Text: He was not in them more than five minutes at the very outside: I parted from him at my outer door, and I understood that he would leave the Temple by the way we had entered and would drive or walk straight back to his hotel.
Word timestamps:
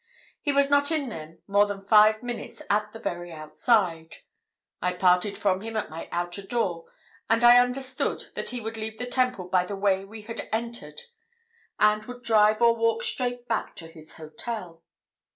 He 0.41 0.51
was 0.51 0.71
not 0.71 0.89
in 0.89 1.09
them 1.09 1.43
more 1.45 1.67
than 1.67 1.79
five 1.79 2.23
minutes 2.23 2.63
at 2.71 2.91
the 2.91 2.97
very 2.97 3.31
outside: 3.31 4.15
I 4.81 4.93
parted 4.93 5.37
from 5.37 5.61
him 5.61 5.77
at 5.77 5.91
my 5.91 6.09
outer 6.11 6.41
door, 6.41 6.85
and 7.29 7.43
I 7.43 7.59
understood 7.59 8.31
that 8.33 8.49
he 8.49 8.61
would 8.61 8.77
leave 8.77 8.97
the 8.97 9.05
Temple 9.05 9.47
by 9.49 9.63
the 9.63 9.75
way 9.75 10.03
we 10.03 10.23
had 10.23 10.49
entered 10.51 11.01
and 11.79 12.03
would 12.05 12.23
drive 12.23 12.63
or 12.63 12.75
walk 12.75 13.03
straight 13.03 13.47
back 13.47 13.75
to 13.75 13.85
his 13.87 14.13
hotel. 14.13 14.81